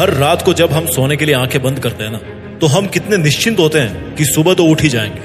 हर 0.00 0.10
रात 0.10 0.42
को 0.42 0.52
जब 0.54 0.72
हम 0.72 0.86
सोने 0.86 1.16
के 1.16 1.24
लिए 1.24 1.34
आँखें 1.34 1.62
बंद 1.62 1.78
करते 1.78 2.04
हैं 2.04 2.10
ना 2.10 2.18
तो 2.58 2.66
हम 2.66 2.86
कितने 2.86 3.16
निश्चिंत 3.16 3.58
होते 3.58 3.78
हैं 3.78 4.14
कि 4.14 4.24
सुबह 4.24 4.54
तो 4.54 4.64
उठ 4.64 4.82
ही 4.82 4.88
जाएँगे। 4.88 5.20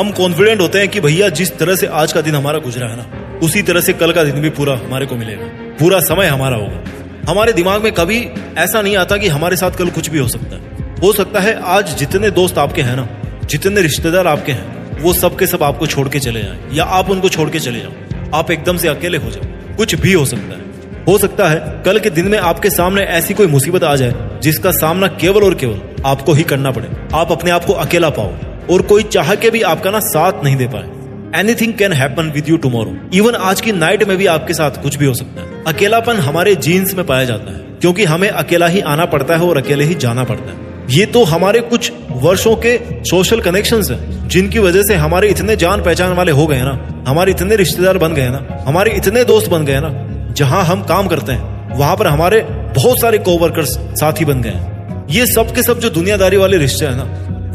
हम 0.00 0.10
कॉन्फिडेंट 0.10 0.60
होते 0.60 0.78
हैं 0.78 0.88
कि 0.88 1.00
भैया 1.00 1.28
जिस 1.28 1.58
तरह 1.58 1.76
से 1.76 1.86
आज 1.86 2.12
का 2.12 2.20
दिन 2.20 2.34
हमारा 2.34 2.58
गुजरा 2.58 2.86
है 2.88 2.96
ना, 2.96 3.38
उसी 3.42 3.62
तरह 3.62 3.80
से 3.80 3.92
कल 3.92 4.12
का 4.12 4.24
दिन 4.24 4.34
भी 4.34 4.50
पूरा 4.50 4.76
हमारे 4.76 5.06
को 5.06 5.16
मिलेगा। 5.16 5.46
पूरा 5.80 6.00
समय 6.00 6.26
हमारा 6.26 6.56
होगा। 6.56 6.82
हमारे 7.30 7.52
दिमाग 7.52 7.84
में 7.84 7.92
कभी 7.92 8.28
ऐसा 8.58 8.82
नहीं 8.82 8.96
आता 8.96 9.16
कि 9.16 9.28
हमारे 9.28 9.56
साथ 9.56 9.70
कल 9.70 9.90
कुछ 9.90 10.10
भी 10.10 10.18
हो 10.18 10.28
सकता 10.28 10.56
है। 10.56 10.92
हो 11.02 11.12
सकता 11.12 11.40
है 11.40 11.60
आज 11.64 11.96
जितने 11.96 12.30
दोस्त 12.30 12.58
आपके 12.58 12.82
हैं 12.82 12.96
ना, 12.96 13.08
जितने 13.44 13.82
रिश्तेदार 13.82 14.26
आपके 14.26 14.52
हैं, 14.52 15.00
वो 15.02 15.12
सब 15.12 15.38
के 15.38 15.46
सब 15.46 15.62
आपको 15.62 15.86
छोड़ 15.86 16.08
के 16.08 16.18
चले 16.18 16.42
जाए, 16.42 16.58
या 16.72 16.84
आप 16.84 17.10
उनको 17.10 17.28
छोड़ 17.28 17.50
के 17.50 17.60
चले 17.60 17.80
जाओ। 17.80 17.92
आप 18.34 18.50
एकदम 18.50 18.76
से 18.76 18.88
अकेले 18.88 19.18
हो 19.18 19.30
जाओ। 19.30 19.76
कुछ 19.76 19.94
भी 19.94 20.12
हो 20.12 20.26
सकता 20.26 20.56
है। 20.56 20.65
हो 21.08 21.16
सकता 21.18 21.48
है 21.48 21.58
कल 21.82 21.98
के 21.98 22.10
दिन 22.10 22.28
में 22.28 22.38
आपके 22.40 22.70
सामने 22.70 23.02
ऐसी 23.02 23.34
कोई 23.34 23.46
मुसीबत 23.46 23.84
आ 23.84 23.94
जाए, 23.96 24.14
जिसका 24.42 24.70
सामना 24.72 25.06
केवल 25.14 25.44
और 25.44 25.54
केवल 25.54 26.02
आपको 26.06 26.32
ही 26.32 26.42
करना 26.44 26.70
पड़े। 26.70 26.88
आप 27.14 27.32
अपने 27.32 27.50
आप 27.50 27.64
को 27.64 27.72
अकेला 27.74 28.10
पाओ 28.10 28.32
और 28.70 28.82
कोई 28.82 29.02
चाह 29.02 29.34
के 29.34 29.50
भी 29.50 29.60
आपका 29.64 29.90
ना 29.90 30.00
साथ 30.02 30.42
नहीं 30.44 30.56
दे 30.56 30.66
पाए। 30.66 31.40
Anything 31.40 31.72
can 31.74 31.92
happen 31.92 32.30
with 32.30 32.48
you 32.48 32.56
tomorrow 32.56 32.96
even 33.14 33.34
आज 33.44 33.60
की 33.60 33.72
नाइट 33.74 34.04
में 34.08 34.16
भी 34.16 34.26
आपके 34.28 34.54
साथ 34.54 34.82
कुछ 34.82 34.96
भी 34.96 35.06
हो 35.06 35.14
सकता 35.14 35.40
है। 35.40 35.62
अकेलापन 35.66 36.16
हमारे 36.20 36.54
जीन्स 36.56 36.94
में 36.94 37.04
पाया 37.06 37.24
जाता 37.24 37.52
है, 37.52 37.64
क्योंकि 37.80 38.04
हमें 38.04 38.28
अकेला 38.28 38.66
ही 38.66 38.80
आना 38.86 39.04
पड़ता 39.04 39.36
है 39.36 39.48
और 39.48 39.58
अकेले 39.58 39.84
ही 39.84 39.94
जाना 39.96 40.24
पड़ता 40.24 40.50
है। 40.50 40.64
ये 40.90 41.06
तो 41.06 41.22
हमारे 41.24 41.60
कुछ 41.62 41.92
वर्षों 42.22 42.54
के 42.56 42.76
सोशल 43.04 43.40
कनेक्शन 43.40 43.82
हैं, 43.90 44.28
जिनकी 44.28 44.58
वजह 44.58 44.82
से 44.82 44.94
हमारे 44.94 45.28
इतने 45.28 45.56
जान 45.56 45.82
पहचान 45.82 46.12
वाले 46.12 46.32
हो 46.32 46.46
गए 46.46 46.60
ना, 46.60 47.04
हमारे 47.08 47.32
इतने 47.32 47.56
रिश्तेदार 47.56 47.98
बन 47.98 48.14
गए 48.14 48.28
ना, 48.28 48.46
हमारे 48.66 48.92
इतने 48.92 49.24
दोस्त 49.24 49.50
बन 49.50 49.64
गए 49.64 49.80
ना 49.80 49.88
जहाँ 50.36 50.64
हम 50.64 50.82
काम 50.82 51.06
करते 51.08 51.32
हैं, 51.32 51.76
वहाँ 51.76 51.96
पर 51.96 52.06
हमारे 52.06 52.40
बहुत 52.76 53.00
सारे 53.00 53.18
कोवर्कर्स 53.18 53.76
साथी 54.00 54.24
बन 54.24 54.42
गए 54.42 54.50
हैं। 54.50 55.06
ये 55.10 55.26
सब 55.26 55.54
के 55.54 55.62
सब 55.62 55.80
जो 55.80 55.90
दुनियादारी 55.90 56.36
वाले 56.36 56.58
रिश्ते 56.58 56.86
हैं 56.86 56.94
ना, 56.96 57.04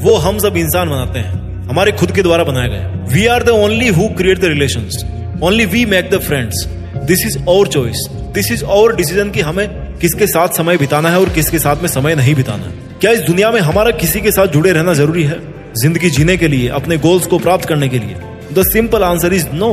वो 0.04 0.16
हम 0.18 0.38
सब 0.40 0.58
इंसान 0.58 0.90
बनाते 0.90 1.20
हैं। 1.20 1.68
हमारे 1.70 1.92
खुद 1.92 2.12
के 2.12 2.22
द्वारा 2.22 2.44
बनाए 2.44 2.70
गए 2.70 3.14
we 3.14 3.26
are 3.26 3.44
the 3.44 3.50
only 3.50 3.88
who 3.88 4.08
create 4.18 4.40
the 4.40 4.46
relation 4.46 5.40
only 5.44 5.66
we 5.66 5.86
make 5.86 6.10
the 6.10 6.20
friends 6.20 6.66
this 7.06 7.26
is 7.26 7.38
our 7.48 7.68
choice 7.68 8.08
this 8.34 8.52
is 8.52 8.64
our 8.66 8.96
decision 8.96 9.30
की 9.32 9.42
हमें 9.42 9.68
किसके 9.98 10.28
साथ 10.28 10.48
समय 10.48 10.78
बिताना 10.78 11.10
है 11.10 11.20
और 11.20 11.30
किसके 11.30 11.60
साथ 11.60 11.82
में 11.82 11.88
समय 11.90 12.16
नहीं 12.16 12.36
बिताना 12.36 12.66
है। 12.66 13.00
क्या 13.02 13.12
इस 13.12 13.20
दुनिया 13.20 13.52
में 13.52 13.60
हमारा 13.62 13.92
किसी 13.92 14.22
के 14.22 14.32
साथ 14.32 14.48
जुड़े 14.48 14.72
रहना 14.72 14.94
ज़रूरी 14.94 15.24
है? 15.24 15.40
ज़िंदगी 15.82 16.10
जीने 16.10 16.38
के 16.38 16.48
लिए, 16.48 16.68
अपने 16.70 16.98
गोल्स 16.98 17.28
को 17.28 17.40
प्राप्त 17.40 17.66
करने 17.66 17.88
के 17.90 18.00
लिए। 18.00 18.16
The 18.54 18.64
simple 18.64 19.04
answer 19.04 19.34
is 19.34 19.48
no 19.54 19.72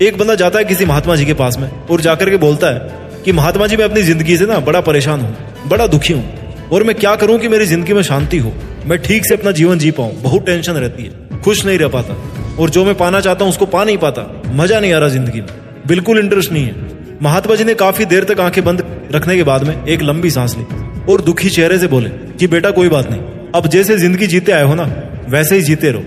एक 0.00 0.16
बंदा 0.18 0.34
जाता 0.34 0.58
है 0.58 0.64
किसी 0.64 0.84
महात्मा 0.84 1.14
जी 1.16 1.24
के 1.24 1.34
पास 1.34 1.56
में, 1.58 1.68
और 1.82 2.00
जाकर 2.00 2.30
के 2.30 2.36
बोलता 2.38 2.66
है 2.66 3.22
कि 3.24 3.32
महात्मा 3.32 3.66
जी, 3.66 3.76
मैं 3.76 3.84
अपनी 3.84 4.02
ज़िंदगी 4.02 4.36
से 4.36 4.46
ना 4.46 4.58
बड़ा 4.60 4.80
परेशान 4.80 5.20
हूँ, 5.20 5.68
बड़ा 5.68 5.86
दुखी 5.86 6.12
हूँ, 6.12 6.68
और 6.68 6.82
मैं 6.84 6.94
क्या 6.96 7.14
करूँ 7.16 7.38
कि 7.38 7.48
मेरी 7.48 7.64
ज़िंदगी 7.66 7.92
में 7.92 8.02
शांति 8.02 8.38
हो? 8.38 8.52
मैं 8.86 8.98
ठीक 8.98 9.26
से 9.26 9.34
अपना 9.34 9.50
जीवन 9.52 9.78
जी 9.78 9.90
पाऊँ, 9.90 10.14
बहुत 10.22 10.46
टेंशन 10.46 10.72
रहती 10.74 11.02
है, 11.02 11.40
खुश 11.40 11.64
नहीं 11.66 11.78
रह 11.78 11.88
पाता, 11.88 12.16
और 12.58 12.70
जो 12.70 12.84
मैं 12.84 12.94
पाना 12.94 13.20
चाहता 13.20 13.44
हूँ 13.44 13.52
उसको 13.52 13.66
पा 13.66 13.84
नहीं 13.84 13.98
पाता, 13.98 14.26
मज़ा 14.54 14.80
नहीं 14.80 14.92
आ 14.92 14.98
रहा 14.98 15.08
ज़िंदगी 15.08 15.40
में, 15.40 15.48
बिल्कुल 15.86 16.18
इंटरेस्ट 16.18 16.52
नहीं 16.52 16.64
है। 16.64 17.18
महात्मा 17.22 17.56
जी 17.56 17.64
ने 17.64 17.74
काफ़ी 17.76 18.04
देर 18.06 18.24
तक 18.24 18.40
आँखें 18.40 18.64
बंद 18.64 18.84
रखने 19.14 19.36
के 19.36 19.42
बाद 19.42 19.64
में 19.64 19.84
एक 19.84 20.02
लंबी 20.02 20.30
सांस 20.30 20.56
ली, 20.56 20.64
और 21.12 21.20
दुखी 21.20 21.50
चेहरे 21.50 21.78
से 21.78 21.86
बोले 21.88 22.08
कि 22.08 22.46
बेटा 22.48 22.70
कोई 22.70 22.88
बात 22.88 23.10
नहीं, 23.10 23.20
अब 23.54 23.68
जैसे 23.68 23.98
ज़िंदगी 23.98 24.26
जीते 24.26 24.52
आए 24.52 24.64
हो 24.64 24.74
ना, 24.74 24.90
वैसे 25.28 25.56
ही 25.56 25.62
जीते 25.62 25.90
रहो, 25.90 26.02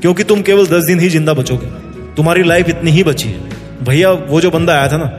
क्योंकि 0.00 0.24
तुम 0.24 0.42
केवल 0.42 0.66
दस 0.68 0.84
दिन 0.84 1.00
ही 1.00 1.08
ज़िंदा 1.08 1.34
बचोगे। 1.34 1.81
तुम्हारी 2.16 2.42
लाइफ 2.42 2.68
इतनी 2.68 2.90
ही 2.90 3.02
बची 3.04 3.28
है। 3.28 3.84
भैया, 3.84 4.10
वो 4.10 4.40
जो 4.40 4.50
बंदा 4.50 4.74
आया 4.74 4.88
था 4.88 4.96
ना, 4.96 5.10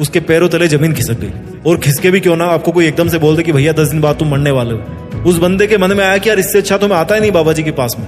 उसके 0.00 0.20
पैरों 0.20 0.48
तले 0.48 0.68
ज़मीन 0.68 0.94
खिसक 0.94 1.20
गई। 1.20 1.60
और 1.66 1.76
खिसके 1.78 2.10
भी 2.10 2.20
क्यों 2.20 2.36
ना? 2.36 2.44
आपको 2.44 2.72
कोई 2.72 2.86
एकदम 2.86 3.08
से 3.08 3.18
बोल 3.18 3.36
दे 3.36 3.42
कि 3.42 3.52
भैया, 3.52 3.72
दस 3.72 3.88
दिन 3.88 4.00
बाद 4.00 4.16
तुम 4.16 4.30
मरने 4.30 4.50
वाले 4.50 4.74
हो। 4.74 5.22
उस 5.22 5.38
बंदे 5.38 5.66
के 5.66 5.78
मन 5.78 5.92
में 5.92 6.04
आया 6.04 6.18
कि 6.18 6.28
यार, 6.28 6.38
इससे 6.38 6.58
अच्छा 6.58 6.76
तो 6.76 6.88
मैं 6.88 6.96
आता 6.96 7.14
ही 7.14 7.20
नहीं 7.20 7.32
बाबा 7.32 7.52
जी 7.52 7.62
के 7.62 7.70
पास 7.72 7.96
में। 7.98 8.06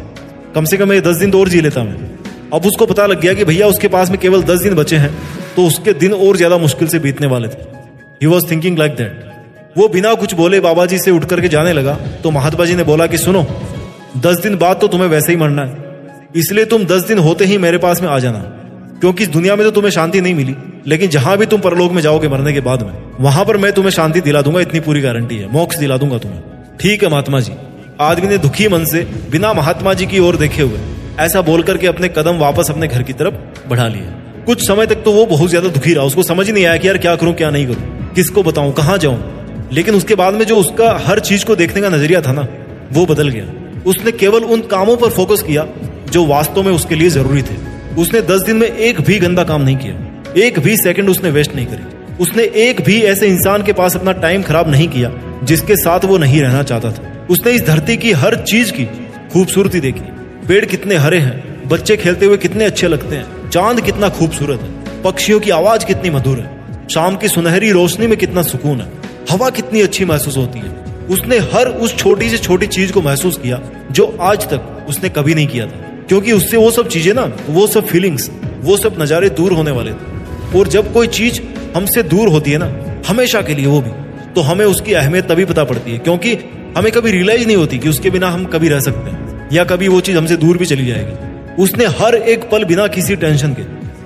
कम 0.54 0.64
से 0.64 0.76
कम 0.76 0.92
ये 0.92 1.00
दस 1.00 1.16
दिन 1.16 1.30
तो 1.30 1.40
और 1.40 1.48
जी 1.48 1.60
लेता 1.60 1.82
मैं। 1.84 1.96
अब 2.52 2.66
उसको 2.66 2.86
पता 2.86 3.06
लग 3.06 3.20
गया 3.20 3.34
कि 3.34 3.44
भैया, 3.44 3.66
उसके 3.66 3.88
पास 3.88 4.10
में 4.10 4.18
केवल 4.20 4.42
दस 4.42 4.60
दिन 4.60 4.74
बचे 4.74 4.96
हैं 4.96 5.14
तो 5.56 5.66
उसके 5.66 5.92
दिन 5.94 6.12
और 6.14 6.36
ज़्यादा 6.36 6.58
मुश्किल 6.58 6.88
से 6.88 6.98
बीतने 6.98 7.26
वाले 7.26 7.48
थे। 7.48 7.62
He 8.22 8.26
was 8.26 8.50
thinking 8.50 8.78
like 8.78 8.94
that 8.96 9.32
वो 9.76 9.88
बिना 9.88 10.12
कुछ 10.14 10.34
बोले 10.34 10.60
बाबा 10.60 10.86
जी 10.86 10.98
से 10.98 11.10
उठ 11.10 11.24
करके 11.24 11.48
जाने 11.48 11.72
लगा। 11.72 11.94
तो 12.22 12.30
महात्मा 12.30 12.64
जी 12.64 12.74
ने 12.74 12.82
बोला 12.84 13.06
कि 13.06 13.18
सुनो, 13.18 13.42
दस 14.18 14.40
दिन 14.42 14.56
बाद 14.56 14.80
तो 14.80 14.88
तुम्हें 14.88 15.08
वैसे 15.08 15.32
ही 15.32 15.38
मरना 15.38 15.62
है। 15.62 15.83
इसलिए 16.34 16.64
तुम 16.64 16.84
दस 16.84 17.02
दिन 17.02 17.18
होते 17.18 17.44
ही 17.44 17.56
मेरे 17.58 17.78
पास 17.78 18.00
में 18.02 18.08
आ 18.08 18.18
जाना। 18.18 18.38
क्योंकि 19.00 19.22
इस 19.22 19.28
दुनिया 19.28 19.56
में 19.56 19.64
तो 19.64 19.70
तुम्हें 19.70 19.90
शांति 19.90 20.20
नहीं 20.20 20.34
मिली। 20.34 20.54
लेकिन 20.86 21.10
जहाँ 21.10 21.36
भी 21.38 21.46
तुम 21.46 21.60
परलोक 21.60 21.92
में 21.92 22.00
जाओगे 22.02 22.28
मरने 22.28 22.52
के 22.52 22.60
बाद 22.60 22.82
में, 22.82 22.92
वहाँ 23.20 23.44
पर 23.44 23.56
मैं 23.56 23.72
तुम्हें 23.72 23.90
शांति 23.90 24.20
दिला 24.20 24.42
दूँगा, 24.42 24.60
इतनी 24.60 24.80
पूरी 24.80 25.00
गारंटी 25.00 25.36
है। 25.36 25.50
मोक्ष 25.52 25.76
दिला 25.76 25.96
दूँगा 25.96 26.18
तुम्हें। 26.18 26.40
ठीक 26.80 27.02
है, 27.02 27.08
महात्मा 27.10 27.40
जी। 27.40 27.52
आदमी 28.00 28.28
ने 28.28 28.38
दुखी 28.38 28.68
मन 28.68 28.84
से 28.84 29.02
बिना 29.30 29.52
महात्मा 29.52 29.94
जी 29.94 30.06
की 30.06 30.18
ओर 30.18 30.36
देखे 30.36 30.62
हुए, 30.62 30.80
ऐसा 31.20 31.42
बोल 31.42 31.62
करके 31.62 31.86
अपने 31.86 32.08
कदम 32.08 32.38
वापस 32.38 32.70
अपने 32.70 32.88
घर 32.88 33.02
की 33.02 33.12
तरफ़ 33.12 33.68
बढ़ा 33.68 33.88
लिए। 33.88 34.06
कुछ 34.46 34.66
समय 34.66 34.86
तक 34.86 35.02
तो 35.04 35.12
वो 35.12 35.24
बहुत 35.26 35.50
ज़्यादा 35.50 35.68
दुखी 35.68 35.94
रहा। 35.94 36.04
उसको 36.04 36.22
समझ 36.22 36.50
नहीं 36.50 36.64
आया 36.66 36.76
कि 36.76 36.88
यार 36.88 36.98
क्या 36.98 37.16
करूँ, 37.16 37.34
क्या 37.34 37.50
नहीं 37.50 37.66
करूँ, 37.66 38.12
किसको 38.14 38.42
बताऊँ, 38.42 38.72
कहाँ 38.72 38.98
जाऊँ। 38.98 39.68
लेकिन 39.72 39.94
उसके 39.94 40.14
बाद 40.14 40.34
में 40.34 40.44
जो 40.46 40.56
उसका 40.56 40.92
हर 41.06 41.20
चीज़ 41.20 41.44
को 41.44 41.56
देखने 41.56 41.80
का 41.80 41.88
नज़रिया 41.88 42.20
था 42.20 42.32
ना, 42.32 42.46
वो 42.92 43.06
बदल 43.06 43.28
गया। 43.28 43.44
उसने 43.86 44.12
केवल 44.12 44.44
उन 44.44 44.60
कामों 44.66 44.96
पर 44.96 45.10
फोकस 45.10 45.42
किया 45.42 45.66
जो 46.14 46.26
वास्तव 46.26 46.62
में 46.62 46.72
उसके 46.72 46.94
लिए 46.94 47.08
ज़रूरी 47.08 47.42
थे। 47.42 47.56
उसने 47.98 48.20
दस 48.20 48.42
दिन 48.42 48.56
में 48.56 48.66
एक 48.66 49.00
भी 49.00 49.18
गंदा 49.18 49.44
काम 49.44 49.62
नहीं 49.62 49.76
किया। 49.76 50.42
एक 50.46 50.58
भी 50.58 50.76
सेकंड 50.76 51.08
उसने 51.08 51.30
वेस्ट 51.30 51.54
नहीं 51.54 51.66
करी। 51.66 52.16
उसने 52.20 52.42
एक 52.42 52.80
भी 52.80 53.00
ऐसे 53.02 53.26
इंसान 53.26 53.62
के 53.62 53.72
पास 53.72 53.96
अपना 53.96 54.12
टाइम 54.12 54.42
खराब 54.42 54.70
नहीं 54.70 54.88
किया, 54.88 55.12
जिसके 55.44 55.76
साथ 55.76 56.04
वो 56.04 56.18
नहीं 56.18 56.40
रहना 56.40 56.62
चाहता 56.62 56.90
था। 56.90 57.26
उसने 57.30 57.52
इस 57.52 57.66
धरती 57.66 57.96
की 57.96 58.12
हर 58.12 58.36
चीज़ 58.36 58.72
की 58.72 58.84
खूबसूरती 59.32 59.80
देखी। 59.80 60.00
पेड़ 60.48 60.64
कितने 60.64 60.96
हरे 60.96 61.18
हैं, 61.18 61.68
बच्चे 61.68 61.96
खेलते 61.96 62.26
हुए 62.26 62.36
कितने 62.36 62.64
अच्छे 62.64 62.88
लगते 62.88 63.16
हैं, 63.16 63.50
चाँद 63.50 63.80
कितना 63.80 64.08
खूबसूरत 64.08 64.60
है, 64.60 65.02
पक्षियों 65.02 65.40
की 65.40 65.50
आवाज़ 65.50 65.86
कितनी 65.86 66.10
मधुर 66.10 66.38
है, 66.38 66.60
शाम 66.94 67.16
की 67.16 67.28
सुनहरी 67.28 67.70
रोशनी 67.70 68.06
में 68.06 68.16
कितना 68.18 68.42
सुकून 68.42 68.80
है, 68.80 68.88
हवा 69.30 69.50
कितनी 69.50 69.80
अच्छी 69.80 70.04
महसूस 70.04 70.36
होती 70.36 70.58
है। 70.58 70.84
उसने 71.10 71.38
हर 71.38 71.66
उस 71.66 71.96
छोटी 71.96 72.30
से 72.30 72.38
छोटी 72.38 72.66
चीज़ 72.66 72.92
को 72.92 73.02
महसूस 73.02 73.38
किया, 73.38 73.60
जो 73.92 74.18
आज 74.20 74.44
तक 74.44 74.86
उसने 74.88 75.08
कभी 75.08 75.34
नहीं 75.34 75.46
किया 75.46 75.66
था। 75.66 75.83
क्योंकि 76.08 76.32
उससे 76.32 76.56
वो 76.56 76.70
सब 76.70 76.88
चीज़ें 76.88 77.12
ना, 77.14 77.30
वो 77.48 77.66
सब 77.66 77.86
फीलिंग्स 77.86 78.30
वो 78.62 78.76
सब 78.76 79.00
नज़ारे 79.00 79.28
दूर 79.32 79.52
होने 79.52 79.70
वाले 79.70 79.90
थे। 79.90 80.58
और 80.58 80.68
जब 80.68 80.92
कोई 80.92 81.06
चीज़ 81.08 81.40
हमसे 81.74 82.02
दूर 82.04 82.28
होती 82.28 82.50
है 82.50 82.58
ना, 82.58 82.70
हमेशा 83.08 83.42
के 83.42 83.54
लिए 83.54 83.66
वो 83.66 83.80
भी 83.80 83.90
तो 84.34 84.40
हमें 84.42 84.64
उसकी 84.64 84.92
अहमियत 84.94 85.28
तभी 85.28 85.44
पता 85.44 85.64
पड़ती 85.64 85.92
है, 85.92 85.98
क्योंकि 85.98 86.34
हमें 86.76 86.90
कभी 86.92 87.10
रियलाइज़ 87.10 87.46
नहीं 87.46 87.56
होती 87.56 87.78
कि 87.78 87.88
उसके 87.88 88.10
बिना 88.10 88.28
हम 88.28 88.44
कभी 88.46 88.68
रह 88.68 88.80
सकते 88.80 89.10
हैं, 89.10 89.48
या 89.52 89.64
कभी 89.64 89.88
वो 89.88 90.00
चीज़ 90.00 90.16
हमसे 90.16 90.36
दूर 90.36 90.58
भी 90.58 90.66
चली 90.66 90.86
जाएगी। 90.86 91.62
उसने 91.62 91.86
हर 91.98 92.14
एक 92.14 92.48
पल 92.50 92.64
बिना 92.64 92.86
किसी 92.88 93.16
टेंशन 93.16 93.54
के 93.54 93.62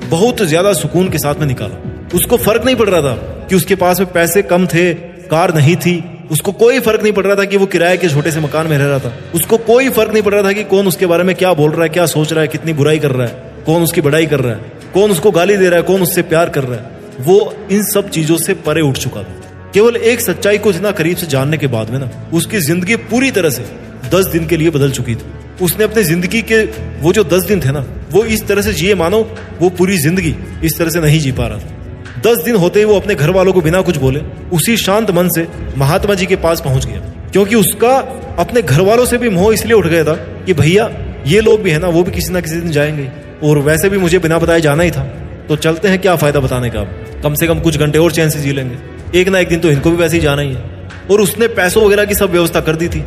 बहुत 0.08 0.42
ज़्यादा 0.44 0.72
सुकून 0.74 1.08
के 1.08 1.18
साथ 1.18 1.34
में 1.34 1.46
निकाला। 1.46 2.08
उसको 2.14 2.36
फ़र्क 2.38 2.64
नहीं 2.64 2.76
पड़ 2.76 2.88
रहा 2.88 3.00
था 3.02 3.14
कि 3.48 3.56
उसके 3.56 3.74
पास 3.76 4.00
में 4.00 4.12
पैसे 4.12 4.42
कम 4.44 4.66
थे, 4.66 4.92
कार 4.94 5.54
नहीं 5.54 5.76
थी 5.76 5.96
उसको 6.30 6.52
कोई 6.54 6.80
फ़र्क 6.80 7.02
नहीं 7.02 7.12
पड़ 7.12 7.24
रहा 7.26 7.34
था 7.36 7.44
कि 7.44 7.56
वो 7.56 7.66
किराए 7.66 7.96
के 7.96 8.08
छोटे 8.08 8.30
से 8.30 8.40
मकान 8.40 8.66
में 8.66 8.76
रह 8.78 8.86
रहा 8.86 8.98
था। 8.98 9.12
उसको 9.34 9.56
कोई 9.58 9.88
फ़र्क 9.90 10.12
नहीं 10.12 10.22
पड़ 10.22 10.32
रहा 10.34 10.42
था 10.42 10.52
कि 10.52 10.64
कौन 10.64 10.86
उसके 10.86 11.06
बारे 11.06 11.24
में 11.24 11.34
क्या 11.36 11.52
बोल 11.54 11.70
रहा 11.70 11.82
है, 11.82 11.88
क्या 11.88 12.06
सोच 12.06 12.32
रहा 12.32 12.42
है, 12.42 12.48
कितनी 12.48 12.72
बुराई 12.72 12.98
कर 12.98 13.10
रहा 13.10 13.26
है, 13.26 13.62
कौन 13.66 13.82
उसकी 13.82 14.00
बड़ाई 14.00 14.26
कर 14.26 14.40
रहा 14.40 14.54
है, 14.54 14.72
कौन 14.94 15.10
उसको 15.10 15.30
गाली 15.30 15.56
दे 15.56 15.68
रहा 15.68 15.78
है, 15.78 15.82
कौन 15.84 16.02
उससे 16.02 16.22
प्यार 16.24 16.48
कर 16.48 16.64
रहा 16.64 16.78
है। 16.78 16.96
वो 17.20 17.54
इन 17.70 17.82
सब 17.84 18.10
चीज़ों 18.10 18.36
से 18.38 18.54
परे 18.66 18.80
उठ 18.80 18.98
चुका 18.98 19.22
था। 19.22 19.70
केवल 19.74 19.96
एक 19.96 20.20
सच्चाई 20.20 20.58
को 20.58 20.70
इतना 20.70 20.90
करीब 20.92 21.16
से 21.16 21.26
जानने 21.26 21.56
के 21.58 21.66
बाद 21.68 21.90
में 21.90 21.98
ना, 21.98 22.10
उसकी 22.34 22.58
ज़िंदगी 22.60 22.96
पूरी 23.08 23.30
तरह 23.30 23.50
से 23.50 23.64
दस 24.12 24.26
दिन 24.26 24.46
के 24.46 24.56
लिए 24.56 24.70
बदल 24.70 24.90
चुकी 24.90 25.14
थी। 25.14 25.32
उसने 25.64 25.84
अपनी 25.84 26.02
ज़िंदगी 26.04 26.42
के 26.42 26.62
वो 27.00 27.12
जो 27.12 27.24
दस 27.26 27.42
दिन 27.44 27.60
थे 27.60 27.72
ना, 27.72 27.84
वो 28.10 28.24
इस 28.26 28.46
तरह 28.48 28.62
से 28.62 28.72
जिए 28.72 28.94
मानो, 28.94 29.20
वो 29.60 29.68
पूरी 29.70 29.98
ज़िंदगी 29.98 30.34
इस 30.64 30.78
तरह 30.78 30.90
से 30.90 31.00
नहीं 31.00 31.20
जी 31.20 31.32
पा 31.32 31.46
रहा 31.46 31.58
था। 31.58 31.77
दस 32.26 32.42
दिन 32.44 32.56
होते 32.56 32.78
ही 32.78 32.84
वो 32.84 32.96
अपने 32.96 33.14
घर 33.14 33.30
वालों 33.30 33.52
को 33.52 33.60
बिना 33.60 33.80
कुछ 33.80 33.96
बोले 33.96 34.20
उसी 34.52 34.76
शांत 34.76 35.10
मन 35.10 35.28
से 35.28 35.48
महात्मा 35.76 36.14
जी 36.14 36.26
के 36.26 36.36
पास 36.36 36.60
पहुँच 36.60 36.86
गया। 36.86 37.00
क्योंकि 37.32 37.54
उसका 37.54 37.96
अपने 38.38 38.62
घर 38.62 38.80
वालों 38.80 39.06
से 39.06 39.18
भी 39.18 39.28
मोह 39.28 39.54
इसलिए 39.54 39.74
उठ 39.74 39.86
गया 39.86 40.04
था 40.04 40.14
कि 40.14 40.54
भैया, 40.54 40.90
ये 41.26 41.40
लोग 41.40 41.62
भी 41.62 41.70
है 41.70 41.78
ना, 41.78 41.88
वो 41.88 42.02
भी 42.02 42.12
किसी 42.12 42.32
ना 42.32 42.40
किसी 42.40 42.56
दिन 42.56 42.70
जाएँगे। 42.70 43.10
और 43.44 43.58
वैसे 43.58 43.88
भी 43.88 43.98
मुझे 43.98 44.18
बिना 44.18 44.38
बताए 44.38 44.60
जाना 44.60 44.82
ही 44.82 44.90
था। 44.90 45.02
तो 45.48 45.56
चलते 45.56 45.88
हैं 45.88 45.98
क्या 45.98 46.16
फ़ायदा 46.16 46.40
बताने 46.40 46.70
का 46.70 46.80
अब। 46.80 47.04
कम 47.22 47.34
से 47.34 47.46
कम 47.46 47.60
कुछ 47.60 47.76
घंटे 47.76 47.98
और 47.98 48.12
चैन 48.12 48.30
से 48.30 48.40
जी 48.40 48.52
लेंगे। 48.52 48.76
एक 49.20 49.28
ना 49.28 49.38
एक 49.38 49.48
दिन 49.48 49.60
तो 49.60 49.70
इनको 49.70 49.90
भी 49.90 49.96
वैसे 49.96 50.16
ही 50.16 50.22
जाना 50.22 50.42
ही 50.42 50.52
है। 50.52 50.88
और 51.10 51.20
उसने 51.20 51.48
पैसों 51.48 51.84
वगैरह 51.84 52.04
की 52.04 52.14
सब 52.14 52.30
व्यवस्था 52.30 52.60
कर 52.60 52.76
दी 52.76 52.88
थी। 52.88 53.04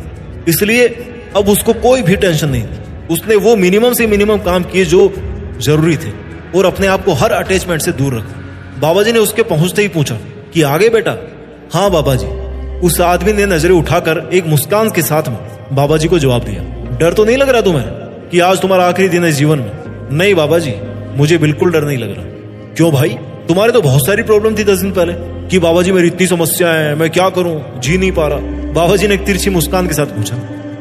इसलिए 0.48 0.88
अब 1.36 1.48
उसको 1.48 1.72
कोई 1.72 2.02
भी 2.02 2.16
टेंशन 2.16 2.48
नहीं। 2.48 2.62
थी 2.62 3.08
उसने 3.10 3.36
वो 3.36 3.56
मिनिमम 3.56 3.92
से 3.92 4.06
मिनिमम 4.06 4.36
काम 4.36 4.62
किए 4.62 4.84
जो 4.84 5.14
ज़रूरी 5.58 5.96
थे। 5.96 6.10
और 6.56 6.66
अपने 6.66 6.86
आप 6.86 7.04
को 7.04 7.12
हर 7.12 7.32
अटैचमेंट 7.32 7.82
से 7.82 7.92
दूर 7.92 8.14
रखा। 8.14 8.41
बाबा 8.82 9.02
जी 9.02 9.12
ने 9.12 9.18
उसके 9.18 9.42
पहुँचते 9.42 9.82
ही 9.82 9.88
पूछा 9.88 10.14
कि 10.54 10.62
आगे 10.64 10.88
बेटा? 10.88 11.12
हाँ 11.72 11.90
बाबा 11.90 12.14
जी 12.14 12.26
उस 12.86 13.00
आदमी 13.00 13.32
ने 13.32 13.44
नज़रें 13.46 13.74
उठाकर 13.74 14.18
एक 14.34 14.46
मुस्कान 14.46 14.90
के 14.90 15.02
साथ 15.02 15.28
में 15.28 15.36
बाबा 15.72 15.96
जी 15.96 16.08
को 16.08 16.18
जवाब 16.18 16.44
दिया, 16.44 16.62
डर 16.98 17.12
तो 17.14 17.24
नहीं 17.24 17.36
लग 17.36 17.48
रहा 17.48 17.60
तुम्हें 17.60 17.84
कि 18.30 18.40
आज 18.40 18.60
तुम्हारा 18.60 18.84
आखिरी 18.84 19.08
दिन 19.08 19.24
है 19.24 19.30
जीवन 19.32 19.58
में? 19.58 20.08
नहीं 20.12 20.34
बाबा 20.34 20.58
जी 20.58 20.74
मुझे 21.16 21.38
बिल्कुल 21.38 21.72
डर 21.72 21.84
नहीं 21.84 21.98
लग 21.98 22.16
रहा। 22.16 22.74
क्यों 22.76 22.90
भाई? 22.92 23.16
तुम्हारे 23.48 23.72
तो 23.72 23.82
बहुत 23.82 24.06
सारी 24.06 24.22
प्रॉब्लम 24.22 24.58
थी 24.58 24.64
दस 24.64 24.78
दिन 24.78 24.92
पहले 24.92 25.14
कि 25.48 25.58
बाबा 25.58 25.82
जी 25.82 25.92
मेरी 25.92 26.08
इतनी 26.08 26.26
समस्या 26.26 26.72
है, 26.72 26.94
मैं 26.94 27.10
क्या 27.10 27.28
करूँ? 27.30 27.80
जी 27.80 27.98
नहीं 27.98 28.12
पा 28.12 28.28
रहा। 28.28 28.38
बाबा 28.72 28.96
जी 28.96 29.08
ने 29.08 29.14
एक 29.14 29.26
तिरछी 29.26 29.50
मुस्कान 29.50 29.88
के 29.88 29.94
साथ 29.94 30.06
पूछा। 30.06 30.36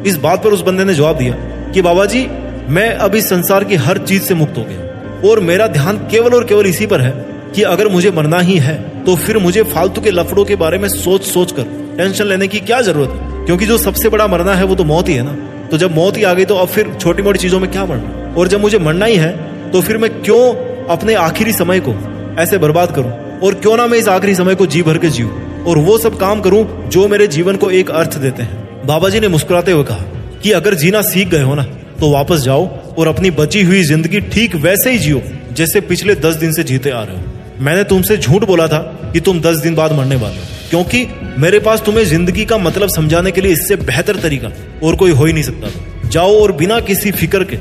इस 0.06 0.18
बात 0.20 0.44
पर 0.44 0.50
उस 0.50 0.62
बंदे 0.62 0.84
ने 0.84 0.94
जवाब 0.94 1.18
दिया 1.18 1.36
कि 1.74 1.82
बाबा 1.82 2.06
जी 2.06 2.28
मैं 2.70 2.90
अब 2.90 3.16
इस 3.16 3.30
संसार 3.30 3.64
की 3.64 3.76
हर 3.78 3.98
चीज़ 3.98 4.24
से 4.24 4.34
मुक्त 4.34 4.58
हो 4.58 4.64
गया 4.64 5.30
और 5.30 5.40
मेरा 5.40 5.68
ध्यान 5.70 6.08
केवल 6.12 6.34
और 6.34 6.46
केवल 6.46 6.68
इसी 6.68 6.86
पर 6.88 7.02
है 7.02 7.30
कि 7.56 7.62
अगर 7.64 7.88
मुझे 7.88 8.12
मरना 8.12 8.40
ही 8.40 8.58
है 8.60 8.76
तो 9.04 9.16
फिर 9.18 9.38
मुझे 9.40 9.64
फालतू 9.66 10.02
के 10.02 10.12
लफड़ों 10.12 10.46
के 10.46 10.56
बारे 10.56 10.78
में 10.78 10.88
सोच 10.90 11.24
सोच 11.24 11.52
कर, 11.52 11.64
टेंशन 11.98 12.26
लेने 12.26 12.48
की 12.48 12.60
क्या 12.62 12.82
ज़रूरत 12.82 13.10
है? 13.12 13.46
क्योंकि 13.46 13.66
जो 13.66 13.78
सबसे 13.80 14.10
बड़ा 14.10 14.28
मरना 14.28 14.56
है, 14.56 14.64
वो 14.64 14.76
तो 14.76 14.84
मौत 14.86 15.10
ही 15.10 15.14
है 15.14 15.24
ना। 15.24 15.68
तो 15.68 15.78
जब 15.78 15.96
मौत 15.96 16.18
ही 16.18 16.24
आ 16.24 16.34
गई 16.34 16.46
तो 16.46 16.56
अब 16.56 16.68
फिर 16.68 16.94
छोटी 16.96 17.24
मोटी 17.24 17.40
चीज़ों 17.40 17.60
में 17.60 17.70
क्या 17.72 17.86
मरना 17.86 18.34
और 18.38 18.48
जब 18.48 18.62
मुझे 18.62 18.80
मरना 18.80 19.06
ही 19.06 19.16
है 19.16 19.32
तो 19.72 19.82
फिर 19.82 19.98
मैं 19.98 20.10
क्यों 20.22 20.42
अपने 20.90 21.14
आखिरी 21.16 21.54
समय 21.54 21.80
को 21.80 21.94
ऐसे 22.42 22.58
बर्बाद 22.58 22.92
करूँ? 22.92 23.12
और 23.40 23.54
क्यों 23.56 23.76
ना 23.78 23.86
मैं 23.88 23.98
इस 23.98 24.08
आखिरी 24.10 24.36
समय 24.36 24.56
को 24.56 24.66
जी 24.66 24.82
भर 24.84 24.98
के 24.98 25.10
जीव 25.10 25.64
और 25.68 25.78
वो 25.80 25.98
सब 25.98 26.18
काम 26.20 26.42
करूँ, 26.42 26.90
जो 26.90 27.08
मेरे 27.08 27.28
जीवन 27.28 27.56
को 27.56 27.70
एक 27.72 27.90
अर्थ 27.92 28.18
देते 28.18 28.44
हैं। 28.44 28.86
बाबा 28.88 29.10
जी 29.10 29.20
ने 29.20 29.28
मुस्कुराते 29.28 29.72
हुए 29.72 29.84
कहा 29.84 30.06
कि 30.44 30.52
अगर 30.52 30.76
जीना 30.76 31.02
सीख 31.04 31.28
गए 31.28 31.42
हो 31.42 31.56
ना 31.56 31.64
तो 32.00 32.12
वापस 32.12 32.40
जाओ 32.42 32.68
और 32.98 33.08
अपनी 33.08 33.32
बची 33.32 33.62
हुई 33.64 33.84
ज़िंदगी 33.84 34.20
ठीक 34.30 34.56
वैसे 34.58 34.92
ही 34.92 34.98
जियो, 35.00 35.22
जैसे 35.54 35.82
पिछले 35.82 36.16
दस 36.18 36.36
दिन 36.36 36.54
से 36.54 36.64
जीते 36.64 36.90
आ 36.90 37.04
रहे 37.04 37.18
हो। 37.18 37.24
मैंने 37.60 37.84
तुमसे 37.84 38.18
झूठ 38.18 38.44
बोला 38.44 38.68
था 38.68 38.80
कि 39.14 39.20
तुम 39.20 39.42
दस 39.42 39.58
दिन 39.58 39.76
बाद 39.76 39.92
मरने 39.92 40.16
वाले 40.16 40.36
हो। 40.36 40.46
क्योंकि 40.70 41.06
मेरे 41.38 41.60
पास 41.60 41.82
तुम्हें 41.82 42.04
ज़िंदगी 42.06 42.46
का 42.46 42.58
मतलब 42.58 42.90
समझाने 42.90 43.32
के 43.32 43.42
लिए 43.42 43.52
इससे 43.52 43.76
बेहतर 43.76 44.20
तरीका 44.20 44.52
और 44.84 44.96
कोई 44.96 45.12
हो 45.12 45.26
ही 45.26 45.34
नहीं 45.34 45.44
सकता 45.44 46.10
जाओ 46.10 46.40
और 46.42 46.52
बिना 46.52 46.80
किसी 46.80 47.12
फ़िक्र 47.12 47.44
के, 47.44 47.56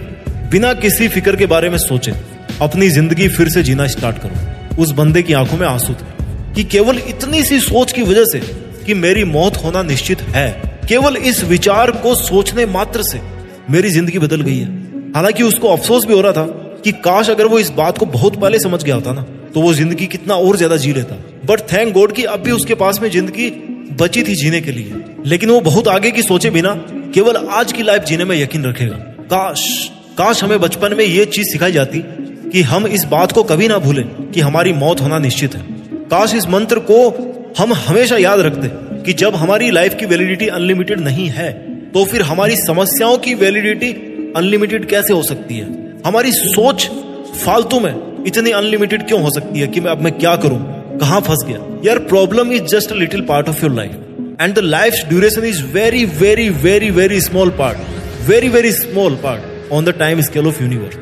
बिना 0.51 0.73
किसी 0.75 1.09
फ़िक्र 1.09 1.37
के 1.37 1.47
बारे 1.47 1.71
में 1.71 1.79
सोचे। 1.79 2.13
अपनी 2.63 2.89
ज़िंदगी 2.89 3.29
फिर 3.29 3.49
से 3.49 3.63
जीना 3.63 3.87
स्टार्ट 3.87 4.19
करो। 4.19 4.83
उस 4.83 4.91
बंदे 4.93 5.23
की 5.23 5.33
आँखों 5.33 5.59
में 5.59 5.67
आँसू 5.67 5.93
थे 5.93 6.55
कि 6.55 6.65
केवल 6.67 6.99
इतनी 7.09 7.43
सी 7.43 7.61
सोच 7.61 7.93
की 7.93 8.03
वजह 8.03 8.25
से 8.25 8.41
कि 8.87 8.95
मेरी 8.95 9.25
मौत 9.27 9.57
होना 9.65 9.83
निश्चित 9.83 10.23
है। 10.31 10.51
केवल 10.89 11.17
इस 11.17 11.43
विचार 11.45 11.91
को 11.97 12.15
सोचने 12.15 12.67
मात्र 12.69 13.03
से 13.03 13.21
मेरी 13.71 13.91
ज़िंदगी 13.91 14.19
बदल 14.19 14.41
गई 14.41 14.59
है। 14.59 14.69
हालाँकि 15.15 15.43
उसको 15.43 15.69
अफसोस 15.69 16.07
भी 16.07 16.15
हो 16.15 16.21
रहा 16.21 16.33
था 16.33 16.45
कि 16.85 16.93
काश 17.01 17.31
अगर 17.31 17.47
वो 17.47 17.59
इस 17.59 17.71
बात 17.71 17.99
को 17.99 18.07
बहुत 18.09 18.41
पहले 18.41 18.59
समझ 18.59 18.83
गया 18.85 18.95
होता 18.95 19.13
ना। 19.13 19.27
तो 19.55 19.61
वो 19.61 19.73
ज़िंदगी 19.75 20.07
कितना 20.07 20.35
और 20.37 20.57
ज़्यादा 20.57 20.77
जी 20.77 20.93
लेता। 20.93 21.17
बट 21.47 21.61
थैंक 21.73 21.93
गॉड 21.95 22.13
कि 22.13 22.25
अब 22.25 22.41
भी 22.41 22.51
उसके 22.51 22.75
पास 22.77 23.01
में 23.03 23.09
ज़िंदगी 23.11 23.51
बची 24.01 24.23
थी 24.23 24.35
जीने 24.35 24.61
के 24.61 24.73
लिए। 24.73 25.05
लेकिन 25.27 25.51
वो 25.51 25.61
बहुत 25.61 25.89
आगे 25.89 26.11
की 26.11 26.23
सोचे 26.23 26.51
बिना 26.51 26.75
केवल 27.15 27.37
आज 27.37 27.73
की 27.73 27.83
लाइफ 27.83 28.03
जीने 28.03 28.25
में 28.25 28.37
यकीन 28.37 28.65
रखेगा। 28.65 28.97
काश 29.27 29.65
काश 30.19 30.43
हमें 30.45 30.59
बचपन 30.61 30.95
में 30.97 31.05
ये 31.05 31.25
चीज़ 31.27 31.47
सिखाई 31.47 31.73
जाती 31.73 32.03
कि 32.53 32.63
हम 32.65 32.87
इस 32.89 33.05
बात 33.07 33.33
को 33.33 33.43
कभी 33.45 33.69
ना 33.69 33.79
भूलें 33.79 34.05
कि 34.31 34.41
हमारी 34.41 34.73
मौत 34.75 35.01
होना 35.01 35.19
निश्चित 35.19 35.55
है। 35.55 35.63
काश 36.09 36.35
इस 36.35 36.47
मंत्र 36.49 36.79
को 36.91 36.99
हम 37.59 37.73
हमेशा 37.79 38.17
याद 38.17 38.41
रखते 38.41 38.69
कि 39.05 39.13
जब 39.15 39.35
हमारी 39.35 39.71
लाइफ 39.71 39.95
की 39.95 40.07
वैलिडिटी 40.07 40.47
अनलिमिटेड 40.49 41.01
नहीं 41.01 41.29
है 41.31 41.51
तो 41.93 42.05
फिर 42.05 42.23
हमारी 42.23 42.57
समस्याओं 42.57 43.17
की 43.19 43.35
वैलिडिटी 43.37 43.93
अनलिमिटेड 44.37 44.89
कैसे 44.89 45.13
हो 45.13 45.23
सकती 45.23 45.55
है? 45.55 45.69
हमारी 46.07 46.33
सोच 46.33 46.89
फालतू 47.45 47.81
में 47.81 48.25
इतनी 48.27 48.51
अनलिमिटेड 48.51 49.07
क्यों 49.09 49.23
हो 49.23 49.31
सकती 49.31 49.61
है 49.61 49.67
कि 49.67 49.81
मैं 49.81 49.91
अब 49.91 50.01
मैं 50.01 50.13
क्या 50.19 50.37
करूँ? 50.37 50.59
कहाँ 50.99 51.21
फंस 51.21 51.45
गया? 51.49 51.81
यार 51.85 51.99
problem 51.99 52.53
is 52.53 52.63
just 52.63 52.93
little 52.93 53.21
part 53.21 53.49
of 53.49 53.63
your 53.63 53.75
life 53.75 53.91
and 54.41 54.55
the 54.55 54.59
life 54.59 54.95
duration 55.09 55.45
is 55.45 55.63
very 55.65 56.05
very 56.05 56.49
very 56.49 56.91
very 56.91 57.21
small 57.21 57.51
part 57.51 57.79
very 58.29 58.49
very 58.49 58.73
small 58.73 59.15
part 59.15 59.73
on 59.73 59.85
the 59.85 59.89
time 59.89 60.21
scale 60.21 60.47
of 60.47 60.63
universe 60.63 60.99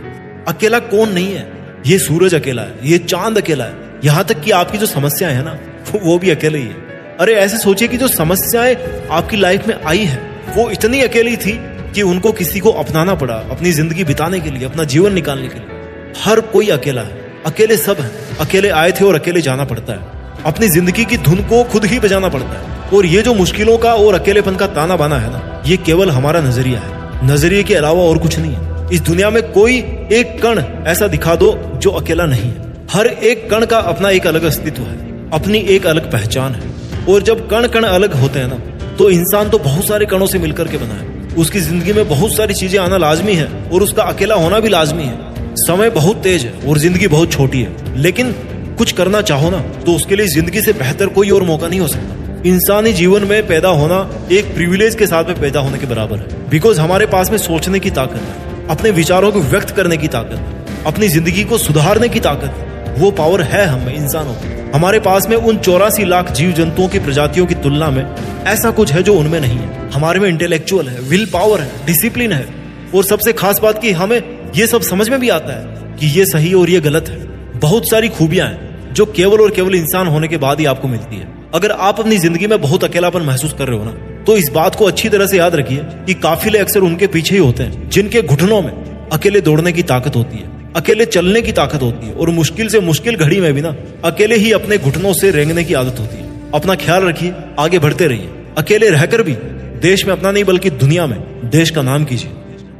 अकेला 0.48 0.78
कौन 0.78 1.12
नहीं 1.12 1.34
है? 1.34 1.52
ये 1.86 1.98
सूरज 1.98 2.34
अकेला 2.34 2.62
है, 2.62 2.74
ये 2.84 2.98
चाँद 2.98 3.38
अकेला 3.38 3.64
है। 3.64 3.74
यहाँ 4.04 4.24
तक 4.24 4.40
कि 4.40 4.50
आपकी 4.50 4.78
जो 4.78 4.86
समस्या 4.86 5.28
है 5.28 5.44
ना, 5.44 5.58
वो 6.04 6.18
भी 6.18 6.30
अकेले 6.30 6.58
ही 6.58 6.64
है। 6.64 6.88
अरे, 7.20 7.34
ऐसे 7.34 7.58
सोचिए 7.58 7.88
कि 7.88 7.96
जो 7.96 8.08
समस्याएँ 8.08 8.76
आपकी 9.10 9.36
लाइफ 9.36 9.68
में 9.68 9.74
आई 9.86 9.98
है, 9.98 10.16
वो 10.56 10.70
इतनी 10.70 11.00
अकेली 11.00 11.36
थी 11.36 11.60
कि 11.94 12.02
उनको 12.02 12.32
किसी 12.32 12.60
को 12.60 12.70
अपनाना 12.70 13.14
पड़ा, 13.14 13.34
अपनी 13.34 13.72
ज़िंदगी 13.72 14.04
बिताने 14.04 14.40
के 14.40 14.50
लिए, 14.50 14.64
अपना 14.64 14.84
जीवन 14.84 15.12
निकालने 15.12 15.48
के 15.48 15.54
लिए। 15.54 15.77
हर 16.18 16.40
कोई 16.50 16.68
अकेला 16.68 17.02
है। 17.02 17.26
अकेले 17.46 17.76
सब 17.76 18.00
है। 18.00 18.10
अकेले 18.40 18.68
आए 18.70 18.92
थे 18.92 19.04
और 19.04 19.14
अकेले 19.14 19.40
जाना 19.40 19.64
पड़ता 19.64 19.92
है। 19.92 20.42
अपनी 20.46 20.68
ज़िंदगी 20.68 21.04
की 21.04 21.16
धुन 21.18 21.42
को 21.44 21.62
खुद 21.64 21.84
ही 21.84 21.98
बजाना 21.98 22.28
पड़ता 22.28 22.58
है। 22.58 22.90
और 22.90 23.06
ये 23.06 23.22
जो 23.22 23.34
मुश्किलों 23.34 23.76
का 23.78 23.94
और 23.94 24.14
अकेलेपन 24.14 24.56
का 24.56 24.66
ताना 24.68 24.96
बाना 24.96 25.18
है 25.18 25.30
ना, 25.30 25.62
ये 25.66 25.76
केवल 25.76 26.10
हमारा 26.10 26.40
नज़रिया 26.40 26.80
है। 26.80 27.26
नज़रिए 27.26 27.62
के 27.62 27.74
अलावा 27.74 28.02
और 28.02 28.18
कुछ 28.18 28.38
नहीं 28.38 28.52
है। 28.52 28.86
इस 28.92 29.00
दुनिया 29.00 29.30
में 29.30 29.42
कोई 29.52 29.76
एक 30.12 30.40
कण 30.42 30.62
ऐसा 30.86 31.06
दिखा 31.06 31.34
दो 31.34 31.52
जो 31.76 31.90
अकेला 31.90 32.26
नहीं 32.26 32.50
है। 32.50 32.86
हर 32.92 33.06
एक 33.06 33.48
कण 33.50 33.66
का 33.66 33.78
अपना 33.86 34.10
एक 34.10 34.26
अलग 34.26 34.42
अस्तित्व 34.42 34.82
है। 34.82 35.30
अपनी 35.30 35.58
एक 35.68 35.86
अलग 35.86 36.10
पहचान 36.12 36.54
है। 36.54 37.06
और 37.06 37.22
जब 37.22 37.48
कण 37.48 37.66
कण 37.68 37.84
अलग 37.84 38.12
होते 38.14 38.38
हैं 38.38 38.48
ना 38.48 38.56
तो 38.96 39.08
इंसान 39.10 39.50
तो 39.50 39.58
बहुत 39.58 39.86
सारे 39.86 40.06
कणों 40.06 40.26
से 40.26 40.38
मिलकर 40.38 40.68
के 40.68 40.76
बना 40.76 40.94
है। 40.94 41.36
उसकी 41.36 41.60
ज़िंदगी 41.60 41.92
में 41.92 42.08
बहुत 42.08 42.34
सारी 42.34 42.54
चीज़ें 42.54 42.78
आना 42.80 42.96
लाजमी 42.96 43.34
है 43.34 43.46
और 43.68 43.82
उसका 43.82 44.02
अकेला 44.04 44.34
होना 44.34 44.58
भी 44.60 44.68
लाजमी 44.68 45.02
है। 45.02 45.27
समय 45.68 45.90
बहुत 45.92 46.22
तेज 46.22 46.44
है 46.44 46.68
और 46.68 46.78
ज़िंदगी 46.78 47.08
बहुत 47.08 47.32
छोटी 47.32 47.62
है। 47.62 47.96
लेकिन 47.96 48.32
कुछ 48.78 48.92
करना 48.92 49.20
चाहो 49.22 49.50
ना 49.50 49.58
तो 49.86 49.94
उसके 49.94 50.16
लिए 50.16 50.26
ज़िंदगी 50.28 50.60
से 50.62 50.72
बेहतर 50.74 51.06
कोई 51.10 51.30
और 51.30 51.42
मौका 51.44 51.68
नहीं 51.68 51.80
हो 51.80 51.88
सकता। 51.88 52.42
इंसानी 52.48 52.92
जीवन 52.92 53.24
में 53.24 53.46
पैदा 53.46 53.68
होना 53.70 53.98
एक 54.32 54.54
प्रिविलेज 54.54 54.94
के 54.94 55.06
साथ 55.06 55.24
में 55.24 55.40
पैदा 55.40 55.60
होने 55.60 55.78
के 55.78 55.86
बराबर 55.86 56.18
है। 56.18 56.48
बिकॉज़ 56.50 56.80
हमारे 56.80 57.06
पास 57.06 57.30
में 57.30 57.38
सोचने 57.38 57.78
की 57.78 57.90
ताकत 57.90 58.16
है, 58.16 58.66
अपने 58.68 58.90
विचारों 58.92 59.32
को 59.32 59.40
व्यक्त 59.42 59.70
करने 59.70 59.96
की 59.96 60.08
ताकत 60.08 60.34
है, 60.34 60.84
अपनी 60.86 61.08
ज़िंदगी 61.08 61.44
को 61.44 61.58
सुधारने 61.58 62.08
की 62.08 62.20
ताकत 62.20 62.94
वो 62.98 63.10
पावर 63.12 63.42
है 63.44 63.64
हमें 63.66 63.94
इंसानों 63.94 64.34
को। 64.34 64.76
हमारे 64.76 65.00
पास 65.00 65.28
में 65.28 65.36
उन 65.36 65.58
चौरासी 65.58 66.04
लाख 66.04 66.32
जीव 66.32 66.52
जंतुओं 66.52 66.88
की 66.88 66.98
प्रजातियों 66.98 67.46
की 67.46 67.54
तुलना 67.56 67.90
में 67.90 68.04
ऐसा 68.46 68.70
कुछ 68.70 68.92
है 68.92 69.02
जो 69.02 69.14
उनमें 69.14 69.40
नहीं 69.40 69.58
है। 69.58 69.90
हमारे 69.90 70.20
में 70.20 70.28
इंटेलेक्चुअल 70.28 70.88
है 70.88 71.00
विल 71.00 71.26
पावर 71.26 71.60
है 71.60 71.86
डिसिप्लिन 71.86 72.32
है। 72.32 72.46
और 72.94 73.04
सबसे 73.04 73.32
खास 73.34 73.60
बात 73.60 73.80
की 73.82 73.90
हमें 73.92 74.20
ये 74.56 74.66
सब 74.66 74.82
समझ 74.82 75.08
में 75.08 75.18
भी 75.20 75.28
आता 75.30 75.52
है 75.52 75.96
कि 75.96 76.06
ये 76.18 76.24
सही 76.26 76.52
और 76.54 76.70
ये 76.70 76.80
गलत 76.80 77.08
है। 77.08 77.58
बहुत 77.58 77.88
सारी 77.90 78.08
खूबियाँ 78.10 78.48
हैं 78.48 78.92
जो 78.94 79.06
केवल 79.06 79.40
और 79.40 79.50
केवल 79.50 79.74
इंसान 79.74 80.06
होने 80.08 80.28
के 80.28 80.36
बाद 80.38 80.60
ही 80.60 80.66
आपको 80.66 80.88
मिलती 80.88 81.16
है। 81.16 81.26
अगर 81.54 81.70
आप 81.70 82.00
अपनी 82.00 82.16
ज़िंदगी 82.18 82.46
में 82.46 82.60
बहुत 82.60 82.84
अकेलापन 82.84 83.22
महसूस 83.22 83.52
कर 83.52 83.68
रहे 83.68 83.78
हो 83.78 83.84
ना 83.84 84.24
तो 84.24 84.36
इस 84.36 84.48
बात 84.54 84.74
को 84.74 84.84
अच्छी 84.84 85.08
तरह 85.08 85.26
से 85.26 85.36
याद 85.38 85.54
रखिए 85.54 85.82
कि 86.06 86.14
काफिले 86.16 86.58
अक्सर 86.58 86.80
उनके 86.82 87.06
पीछे 87.06 87.34
ही 87.34 87.40
होते 87.40 87.62
हैं, 87.62 87.88
जिनके 87.90 88.22
घुटनों 88.22 88.60
में 88.62 88.72
अकेले 89.12 89.40
दौड़ने 89.40 89.72
की 89.72 89.82
ताकत 89.84 90.16
होती 90.16 90.38
है, 90.38 90.72
अकेले 90.76 91.04
चलने 91.06 91.42
की 91.42 91.52
ताकत 91.52 91.82
होती 91.82 92.06
है 92.06 92.14
और 92.14 92.30
मुश्किल 92.32 92.68
से 92.68 92.80
मुश्किल 92.82 93.16
घड़ी 93.16 93.40
में 93.40 93.52
भी 93.54 93.60
ना, 93.60 93.74
अकेले 94.04 94.36
ही 94.36 94.50
अपने 94.52 94.78
घुटनों 94.78 95.12
से 95.14 95.30
रेंगने 95.30 95.64
की 95.64 95.74
आदत 95.74 96.00
होती 96.00 96.16
है। 96.16 96.50
अपना 96.54 96.74
ख्याल 96.76 97.04
रखिए, 97.04 97.32
आगे 97.58 97.78
बढ़ते 97.78 98.06
रहिए। 98.06 98.28
अकेले 98.58 98.90
रहकर 98.90 99.22
भी 99.22 99.34
देश 99.80 100.06
में 100.06 100.12
अपना 100.12 100.30
नहीं, 100.30 100.44
बल्कि 100.44 100.70
दुनिया 100.72 101.06
में 101.06 101.18
देश 101.50 101.70
का 101.70 101.82
नाम 101.82 102.04
कीजिए। 102.04 102.30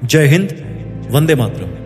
जय 0.05 0.27
हिंद 0.27 0.49
वंदे 1.11 1.35
मातरम। 1.35 1.78